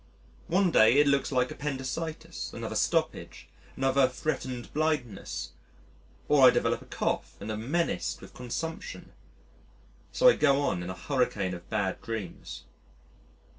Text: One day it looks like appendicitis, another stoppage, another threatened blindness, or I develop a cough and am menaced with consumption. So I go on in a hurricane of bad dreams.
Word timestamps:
One 0.47 0.71
day 0.71 0.97
it 0.97 1.05
looks 1.05 1.31
like 1.31 1.51
appendicitis, 1.51 2.51
another 2.53 2.73
stoppage, 2.73 3.47
another 3.77 4.07
threatened 4.09 4.73
blindness, 4.73 5.51
or 6.27 6.47
I 6.47 6.49
develop 6.49 6.81
a 6.81 6.85
cough 6.85 7.35
and 7.39 7.51
am 7.51 7.69
menaced 7.69 8.19
with 8.19 8.33
consumption. 8.33 9.11
So 10.11 10.27
I 10.27 10.33
go 10.35 10.59
on 10.59 10.81
in 10.81 10.89
a 10.89 10.95
hurricane 10.97 11.53
of 11.53 11.69
bad 11.69 12.01
dreams. 12.01 12.63